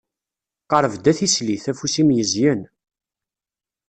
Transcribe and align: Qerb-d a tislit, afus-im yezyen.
Qerb-d 0.69 1.05
a 1.11 1.13
tislit, 1.17 1.65
afus-im 1.71 2.09
yezyen. 2.17 2.61